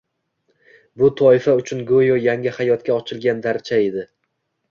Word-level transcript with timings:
bu 1.01 1.09
toifa 1.19 1.53
uchun 1.59 1.83
go‘yo 1.91 2.17
yangi 2.23 2.53
hayotga 2.57 2.95
ochilgan 2.97 3.43
daricha 3.49 3.79
edi 3.91 4.07